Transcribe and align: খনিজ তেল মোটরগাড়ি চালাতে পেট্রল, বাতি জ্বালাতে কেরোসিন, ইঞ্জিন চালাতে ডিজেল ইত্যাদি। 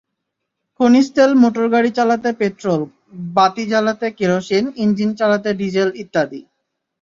খনিজ 0.79 1.07
তেল 1.15 1.31
মোটরগাড়ি 1.41 1.91
চালাতে 1.97 2.29
পেট্রল, 2.39 2.81
বাতি 3.35 3.63
জ্বালাতে 3.71 4.07
কেরোসিন, 4.17 4.65
ইঞ্জিন 4.83 5.09
চালাতে 5.19 5.49
ডিজেল 5.59 5.89
ইত্যাদি। 6.03 6.41